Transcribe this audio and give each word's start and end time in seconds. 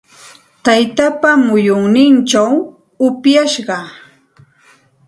Taytaapa 0.65 1.29
muyunninchaw 1.45 2.53
upyashaq. 3.05 3.71